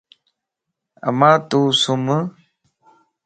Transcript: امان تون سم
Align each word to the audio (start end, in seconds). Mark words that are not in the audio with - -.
امان 1.09 1.35
تون 1.49 1.65
سم 1.81 2.05